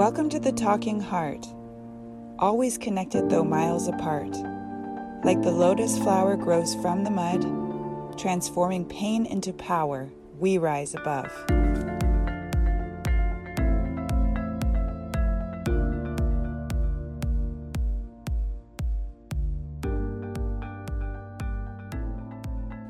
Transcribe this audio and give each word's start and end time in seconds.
Welcome 0.00 0.30
to 0.30 0.40
the 0.40 0.52
Talking 0.52 0.98
Heart, 0.98 1.46
always 2.38 2.78
connected 2.78 3.28
though 3.28 3.44
miles 3.44 3.86
apart. 3.86 4.34
Like 5.24 5.42
the 5.42 5.50
lotus 5.50 5.98
flower 5.98 6.38
grows 6.38 6.74
from 6.76 7.04
the 7.04 7.10
mud, 7.10 8.18
transforming 8.18 8.86
pain 8.86 9.26
into 9.26 9.52
power, 9.52 10.08
we 10.38 10.56
rise 10.56 10.94
above. 10.94 11.30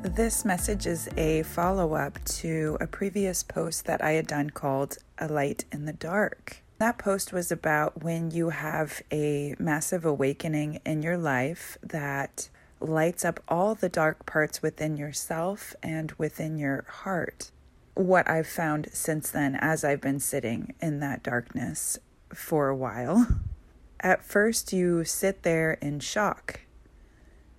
This 0.04 0.44
message 0.44 0.86
is 0.86 1.08
a 1.16 1.42
follow 1.42 1.94
up 1.94 2.24
to 2.36 2.78
a 2.80 2.86
previous 2.86 3.42
post 3.42 3.86
that 3.86 4.00
I 4.00 4.12
had 4.12 4.28
done 4.28 4.50
called 4.50 4.98
A 5.18 5.26
Light 5.26 5.64
in 5.72 5.86
the 5.86 5.92
Dark. 5.92 6.62
That 6.80 6.96
post 6.96 7.30
was 7.30 7.52
about 7.52 8.02
when 8.02 8.30
you 8.30 8.48
have 8.48 9.02
a 9.12 9.54
massive 9.58 10.06
awakening 10.06 10.80
in 10.86 11.02
your 11.02 11.18
life 11.18 11.76
that 11.82 12.48
lights 12.80 13.22
up 13.22 13.38
all 13.48 13.74
the 13.74 13.90
dark 13.90 14.24
parts 14.24 14.62
within 14.62 14.96
yourself 14.96 15.74
and 15.82 16.10
within 16.12 16.56
your 16.56 16.86
heart. 16.88 17.50
What 17.92 18.26
I've 18.30 18.46
found 18.46 18.88
since 18.94 19.30
then, 19.30 19.56
as 19.56 19.84
I've 19.84 20.00
been 20.00 20.20
sitting 20.20 20.72
in 20.80 21.00
that 21.00 21.22
darkness 21.22 21.98
for 22.32 22.68
a 22.68 22.76
while, 22.76 23.26
at 24.00 24.24
first 24.24 24.72
you 24.72 25.04
sit 25.04 25.42
there 25.42 25.72
in 25.82 26.00
shock 26.00 26.60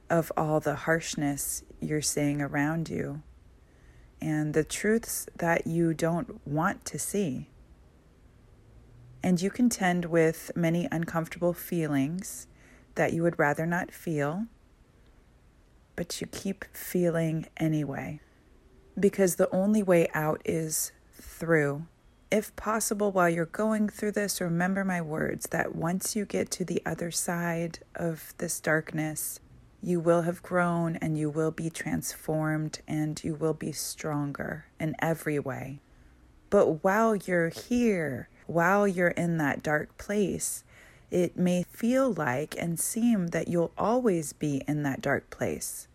of 0.10 0.32
all 0.36 0.60
the 0.60 0.76
harshness 0.76 1.64
you're 1.80 2.02
seeing 2.02 2.42
around 2.42 2.90
you 2.90 3.22
and 4.20 4.56
the 4.56 4.64
truths 4.64 5.28
that 5.36 5.68
you 5.68 5.94
don't 5.94 6.42
want 6.48 6.86
to 6.86 6.98
see 6.98 7.51
and 9.24 9.42
you 9.42 9.50
contend 9.50 10.06
with 10.06 10.52
many 10.56 10.88
uncomfortable 10.92 11.54
feelings 11.54 12.48
that 12.96 13.14
you 13.14 13.24
would 13.24 13.38
rather 13.40 13.66
not 13.66 13.92
feel, 13.92 14.46
but 15.96 16.20
you 16.20 16.28
keep 16.28 16.66
feeling 16.74 17.48
anyway. 17.58 18.20
Because 19.00 19.36
the 19.36 19.50
only 19.52 19.84
way 19.84 20.08
out 20.14 20.42
is 20.44 20.92
through. 21.14 21.86
If 22.30 22.56
possible, 22.56 23.12
while 23.12 23.30
you're 23.30 23.46
going 23.46 23.90
through 23.90 24.14
this, 24.14 24.42
remember 24.42 24.84
my 24.86 25.02
words 25.02 25.48
that 25.48 25.76
once 25.76 26.16
you 26.16 26.26
get 26.26 26.50
to 26.52 26.66
the 26.66 26.82
other 26.86 27.12
side 27.12 27.80
of 27.96 28.34
this 28.38 28.60
darkness, 28.60 29.40
you 29.84 30.00
will 30.00 30.22
have 30.22 30.44
grown 30.44 30.96
and 30.98 31.18
you 31.18 31.30
will 31.30 31.52
be 31.52 31.70
transformed 31.70 32.80
and 32.88 33.22
you 33.24 33.36
will 33.36 33.54
be 33.54 33.72
stronger 33.72 34.66
in 34.80 34.96
every 35.00 35.40
way. 35.40 35.82
But 36.50 36.84
while 36.84 37.16
you're 37.16 37.50
here, 37.50 38.30
while 38.48 38.88
you're 38.88 39.10
in 39.10 39.38
that 39.38 39.64
dark 39.64 39.98
place, 39.98 40.64
it 41.10 41.38
may 41.38 41.64
feel 41.64 42.14
like 42.14 42.56
and 42.58 42.80
seem 42.80 43.28
that 43.28 43.48
you'll 43.48 43.74
always 43.78 44.34
be 44.34 44.64
in 44.68 44.84
that 44.84 45.02
dark 45.02 45.30
place, 45.30 45.88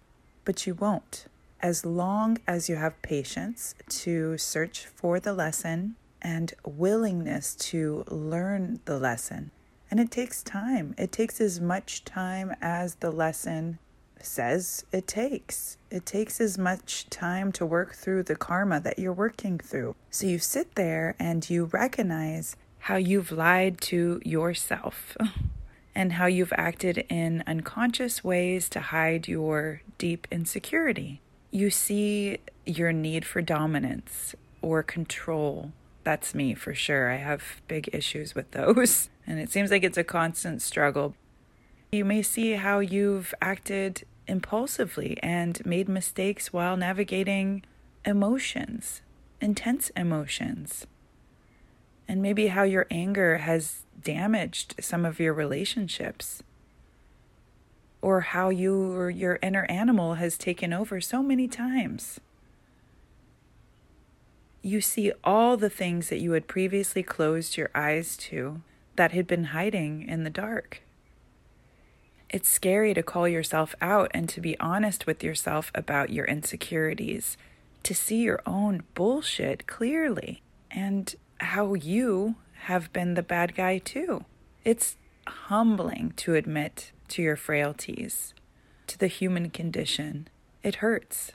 but 0.45 0.67
you 0.67 0.75
won't. 0.75 1.27
As 1.61 1.87
long 1.87 2.39
as 2.47 2.69
you 2.69 2.77
have 2.77 3.01
patience 3.01 3.75
to 3.89 4.37
search 4.37 4.87
for 4.87 5.19
the 5.19 5.33
lesson 5.33 5.97
and 6.21 6.53
willingness 6.65 7.55
to 7.55 8.05
learn 8.09 8.81
the 8.85 8.99
lesson. 8.99 9.51
And 9.91 10.01
it 10.01 10.11
takes 10.11 10.43
time. 10.43 10.95
It 10.99 11.13
takes 11.13 11.41
as 11.41 11.61
much 11.61 12.05
time 12.05 12.55
as 12.61 12.97
the 12.97 13.11
lesson 13.11 13.79
says 14.21 14.85
it 14.93 15.07
takes. 15.07 15.77
It 15.91 16.07
takes 16.07 16.41
as 16.41 16.59
much 16.59 17.09
time 17.11 17.53
to 17.53 17.67
work 17.67 17.95
through 17.95 18.25
the 18.25 18.37
karma 18.37 18.81
that 18.81 18.99
you're 18.99 19.13
working 19.13 19.59
through. 19.59 19.95
So 20.11 20.27
you 20.27 20.39
sit 20.39 20.75
there 20.75 21.15
and 21.19 21.49
you 21.49 21.65
recognize 21.67 22.57
how 22.81 22.97
you've 22.97 23.33
lied 23.33 23.81
to 23.81 24.21
yourself 24.25 25.17
and 25.95 26.13
how 26.13 26.27
you've 26.27 26.53
acted 26.57 27.05
in 27.09 27.43
unconscious 27.47 28.23
ways 28.23 28.69
to 28.71 28.81
hide 28.81 29.29
your 29.29 29.83
deep 29.99 30.27
insecurity. 30.31 31.21
You 31.51 31.71
see 31.71 32.39
your 32.65 32.93
need 32.93 33.25
for 33.25 33.41
dominance 33.41 34.35
or 34.63 34.83
control. 34.83 35.73
That's 36.05 36.35
me 36.35 36.55
for 36.55 36.75
sure. 36.75 37.11
I 37.11 37.17
have 37.17 37.61
big 37.67 37.91
issues 37.93 38.35
with 38.35 38.51
those. 38.53 39.09
And 39.29 39.41
it 39.41 39.51
seems 39.51 39.73
like 39.73 39.83
it's 39.83 39.99
a 39.99 40.05
constant 40.05 40.63
struggle. 40.63 41.17
You 41.97 42.05
may 42.05 42.21
see 42.21 42.53
how 42.53 42.81
you've 42.81 43.33
acted 43.41 44.05
impulsively 44.27 45.19
and 45.23 45.65
made 45.65 45.89
mistakes 45.89 46.53
while 46.53 46.77
navigating 46.77 47.63
emotions, 48.05 49.01
intense 49.41 49.89
emotions. 49.97 50.87
And 52.07 52.21
maybe 52.21 52.49
how 52.49 52.65
your 52.65 52.87
anger 52.91 53.39
has 53.39 53.87
damaged 53.99 54.75
some 54.79 55.07
of 55.07 55.19
your 55.19 55.33
relationships. 55.33 56.43
Or 58.03 58.21
how 58.21 58.51
you 58.51 58.93
or 58.93 59.09
your 59.09 59.39
inner 59.43 59.65
animal 59.65 60.15
has 60.17 60.37
taken 60.37 60.75
over 60.75 61.01
so 61.01 61.23
many 61.23 61.49
times. 61.49 62.21
You 64.61 64.83
see 64.83 65.13
all 65.25 65.57
the 65.57 65.71
things 65.71 66.11
that 66.11 66.21
you 66.21 66.33
had 66.33 66.47
previously 66.47 67.03
closed 67.03 67.57
your 67.57 67.71
eyes 67.75 68.19
to 68.29 68.61
that 68.97 69.13
had 69.13 69.27
been 69.27 69.45
hiding 69.45 70.07
in 70.07 70.25
the 70.25 70.31
dark. 70.31 70.83
It's 72.29 72.49
scary 72.49 72.93
to 72.95 73.03
call 73.03 73.29
yourself 73.29 73.75
out 73.81 74.11
and 74.13 74.29
to 74.31 74.41
be 74.41 74.59
honest 74.59 75.07
with 75.07 75.23
yourself 75.23 75.71
about 75.75 76.11
your 76.11 76.25
insecurities, 76.25 77.37
to 77.85 77.95
see 77.95 78.23
your 78.23 78.41
own 78.45 78.83
bullshit 78.95 79.67
clearly, 79.67 80.43
and 80.71 81.15
how 81.39 81.75
you 81.75 82.37
have 82.63 82.93
been 82.93 83.15
the 83.15 83.23
bad 83.23 83.55
guy 83.55 83.79
too. 83.79 84.25
It's 84.65 84.97
humbling 85.27 86.13
to 86.17 86.35
admit 86.35 86.91
to 87.09 87.23
your 87.23 87.37
frailties, 87.37 88.35
to 88.89 88.99
the 88.99 89.07
human 89.07 89.51
condition. 89.51 90.29
It 90.63 90.77
hurts, 90.77 91.33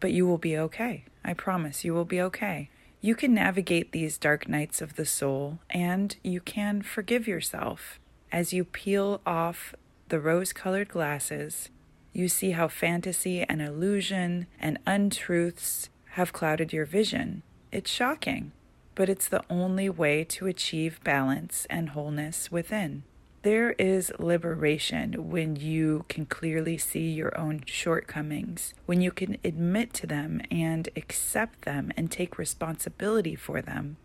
but 0.00 0.12
you 0.12 0.26
will 0.26 0.38
be 0.38 0.58
okay. 0.58 1.04
I 1.24 1.34
promise 1.34 1.84
you 1.84 1.94
will 1.94 2.04
be 2.04 2.20
okay. 2.20 2.68
You 3.00 3.14
can 3.14 3.34
navigate 3.34 3.92
these 3.92 4.18
dark 4.18 4.48
nights 4.48 4.80
of 4.80 4.96
the 4.96 5.06
soul 5.06 5.60
and 5.70 6.16
you 6.22 6.40
can 6.40 6.82
forgive 6.82 7.28
yourself 7.28 8.00
as 8.32 8.52
you 8.52 8.64
peel 8.64 9.20
off 9.26 9.74
the 10.12 10.20
rose 10.20 10.52
colored 10.52 10.90
glasses, 10.90 11.70
you 12.12 12.28
see 12.28 12.50
how 12.50 12.68
fantasy 12.68 13.44
and 13.44 13.62
illusion 13.62 14.46
and 14.60 14.78
untruths 14.86 15.88
have 16.10 16.34
clouded 16.34 16.70
your 16.70 16.84
vision. 16.84 17.42
It's 17.72 17.90
shocking, 17.90 18.52
but 18.94 19.08
it's 19.08 19.26
the 19.26 19.42
only 19.48 19.88
way 19.88 20.22
to 20.24 20.46
achieve 20.46 21.02
balance 21.02 21.66
and 21.70 21.88
wholeness 21.88 22.52
within. 22.52 23.04
There 23.40 23.70
is 23.78 24.12
liberation 24.18 25.30
when 25.30 25.56
you 25.56 26.04
can 26.10 26.26
clearly 26.26 26.76
see 26.76 27.10
your 27.10 27.34
own 27.40 27.62
shortcomings, 27.64 28.74
when 28.84 29.00
you 29.00 29.12
can 29.12 29.38
admit 29.42 29.94
to 29.94 30.06
them 30.06 30.42
and 30.50 30.90
accept 30.94 31.62
them 31.62 31.90
and 31.96 32.10
take 32.10 32.36
responsibility 32.36 33.34
for 33.34 33.62
them. 33.62 33.96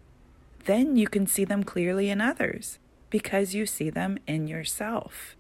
Then 0.64 0.96
you 0.96 1.10
can 1.10 1.28
see 1.28 1.44
them 1.44 1.66
clearly 1.66 2.10
in 2.10 2.22
others 2.22 2.80
because 3.10 3.54
you 3.54 3.66
see 3.66 3.90
them 3.90 4.20
in 4.26 4.48
yourself. 4.48 5.36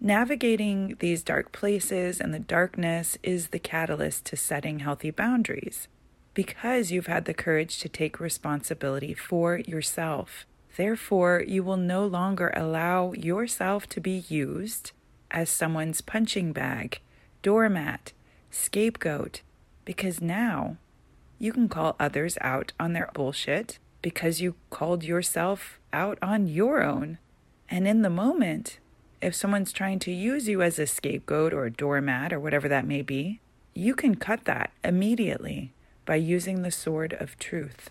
Navigating 0.00 0.96
these 1.00 1.24
dark 1.24 1.50
places 1.50 2.20
and 2.20 2.32
the 2.32 2.38
darkness 2.38 3.18
is 3.22 3.48
the 3.48 3.58
catalyst 3.58 4.24
to 4.26 4.36
setting 4.36 4.78
healthy 4.78 5.10
boundaries 5.10 5.88
because 6.34 6.92
you've 6.92 7.08
had 7.08 7.24
the 7.24 7.34
courage 7.34 7.80
to 7.80 7.88
take 7.88 8.20
responsibility 8.20 9.12
for 9.12 9.58
yourself. 9.58 10.46
Therefore, 10.76 11.42
you 11.44 11.64
will 11.64 11.76
no 11.76 12.06
longer 12.06 12.52
allow 12.54 13.12
yourself 13.12 13.88
to 13.88 14.00
be 14.00 14.24
used 14.28 14.92
as 15.32 15.50
someone's 15.50 16.00
punching 16.00 16.52
bag, 16.52 17.00
doormat, 17.42 18.12
scapegoat, 18.52 19.42
because 19.84 20.20
now 20.20 20.76
you 21.40 21.52
can 21.52 21.68
call 21.68 21.96
others 21.98 22.38
out 22.40 22.72
on 22.78 22.92
their 22.92 23.10
bullshit 23.14 23.80
because 24.00 24.40
you 24.40 24.54
called 24.70 25.02
yourself 25.02 25.80
out 25.92 26.18
on 26.22 26.46
your 26.46 26.84
own. 26.84 27.18
And 27.68 27.88
in 27.88 28.02
the 28.02 28.10
moment, 28.10 28.78
if 29.20 29.34
someone's 29.34 29.72
trying 29.72 29.98
to 30.00 30.12
use 30.12 30.48
you 30.48 30.62
as 30.62 30.78
a 30.78 30.86
scapegoat 30.86 31.52
or 31.52 31.64
a 31.64 31.70
doormat 31.70 32.32
or 32.32 32.38
whatever 32.38 32.68
that 32.68 32.86
may 32.86 33.02
be, 33.02 33.40
you 33.74 33.94
can 33.94 34.14
cut 34.14 34.44
that 34.44 34.72
immediately 34.84 35.72
by 36.04 36.16
using 36.16 36.62
the 36.62 36.70
sword 36.70 37.12
of 37.18 37.38
truth. 37.38 37.90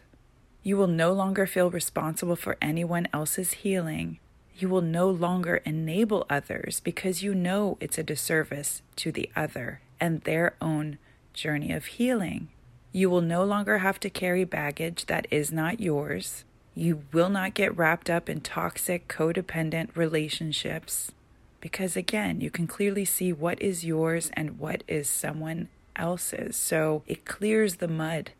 You 0.63 0.77
will 0.77 0.87
no 0.87 1.13
longer 1.13 1.45
feel 1.45 1.69
responsible 1.69 2.35
for 2.35 2.57
anyone 2.61 3.07
else's 3.13 3.53
healing. 3.53 4.19
You 4.57 4.69
will 4.69 4.81
no 4.81 5.09
longer 5.09 5.57
enable 5.57 6.25
others 6.29 6.79
because 6.79 7.23
you 7.23 7.35
know 7.35 7.77
it's 7.79 7.97
a 7.97 8.03
disservice 8.03 8.81
to 8.97 9.11
the 9.11 9.29
other 9.35 9.81
and 9.99 10.21
their 10.21 10.55
own 10.61 10.97
journey 11.33 11.71
of 11.71 11.85
healing. 11.85 12.49
You 12.91 13.09
will 13.09 13.21
no 13.21 13.43
longer 13.43 13.79
have 13.79 13.99
to 13.99 14.09
carry 14.09 14.43
baggage 14.43 15.05
that 15.05 15.27
is 15.29 15.51
not 15.51 15.79
yours. 15.79 16.43
You 16.73 17.03
will 17.11 17.29
not 17.29 17.53
get 17.53 17.77
wrapped 17.77 18.09
up 18.09 18.29
in 18.29 18.41
toxic, 18.41 19.07
codependent 19.07 19.95
relationships 19.95 21.11
because 21.61 21.95
again, 21.95 22.41
you 22.41 22.49
can 22.49 22.67
clearly 22.67 23.05
see 23.05 23.33
what 23.33 23.61
is 23.61 23.85
yours 23.85 24.29
and 24.33 24.59
what 24.59 24.83
is 24.87 25.09
someone 25.09 25.69
else's. 25.95 26.55
So 26.55 27.03
it 27.07 27.25
clears 27.25 27.75
the 27.75 27.87
mud, 27.87 28.31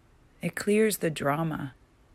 it 0.41 0.55
clears 0.55 0.97
the 0.97 1.09
drama. 1.09 1.73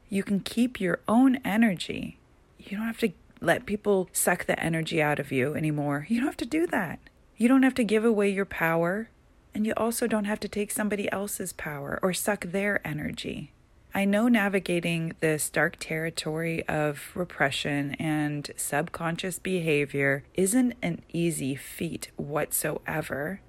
You 0.08 0.22
can 0.22 0.40
keep 0.40 0.80
your 0.80 1.00
own 1.08 1.36
energy. 1.44 2.18
You 2.58 2.76
don't 2.76 2.86
have 2.86 2.98
to 2.98 3.12
let 3.40 3.66
people 3.66 4.08
suck 4.12 4.46
the 4.46 4.62
energy 4.62 5.02
out 5.02 5.18
of 5.18 5.32
you 5.32 5.54
anymore. 5.54 6.06
You 6.08 6.18
don't 6.18 6.28
have 6.28 6.36
to 6.38 6.46
do 6.46 6.66
that. 6.68 7.00
You 7.36 7.48
don't 7.48 7.64
have 7.64 7.74
to 7.74 7.84
give 7.84 8.04
away 8.04 8.30
your 8.30 8.44
power, 8.44 9.08
and 9.54 9.66
you 9.66 9.72
also 9.76 10.06
don't 10.06 10.26
have 10.26 10.38
to 10.40 10.48
take 10.48 10.70
somebody 10.70 11.10
else's 11.10 11.52
power 11.52 11.98
or 12.02 12.12
suck 12.12 12.44
their 12.44 12.86
energy. 12.86 13.50
I 13.94 14.06
know 14.06 14.26
navigating 14.26 15.12
this 15.20 15.50
dark 15.50 15.76
territory 15.78 16.66
of 16.66 17.10
repression 17.14 17.94
and 17.96 18.50
subconscious 18.56 19.38
behavior 19.38 20.24
isn't 20.32 20.76
an 20.80 21.02
easy 21.12 21.54
feat 21.56 22.10
whatsoever, 22.16 23.42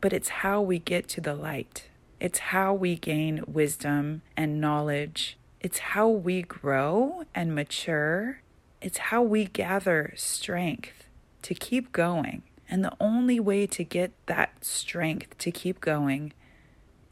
but 0.00 0.12
it's 0.12 0.28
how 0.28 0.60
we 0.60 0.80
get 0.80 1.06
to 1.10 1.20
the 1.20 1.36
light. 1.36 1.88
It's 2.18 2.40
how 2.40 2.74
we 2.74 2.96
gain 2.96 3.44
wisdom 3.46 4.22
and 4.36 4.60
knowledge. 4.60 5.38
It's 5.60 5.78
how 5.78 6.08
we 6.08 6.42
grow 6.42 7.22
and 7.32 7.54
mature. 7.54 8.42
It's 8.80 8.98
how 8.98 9.22
we 9.22 9.44
gather 9.44 10.12
strength 10.16 11.06
to 11.42 11.54
keep 11.54 11.92
going. 11.92 12.42
And 12.68 12.84
the 12.84 12.96
only 12.98 13.38
way 13.38 13.68
to 13.68 13.84
get 13.84 14.10
that 14.26 14.64
strength 14.64 15.38
to 15.38 15.52
keep 15.52 15.80
going 15.80 16.32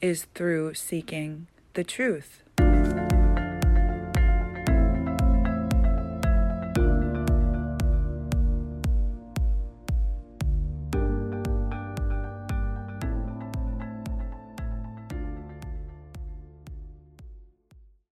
is 0.01 0.27
through 0.35 0.75
seeking 0.75 1.47
the 1.75 1.85
truth. 1.85 2.43